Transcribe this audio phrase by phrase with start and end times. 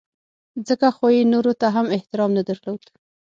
[0.67, 2.81] ځکه خو یې نورو ته هم احترام نه درلود.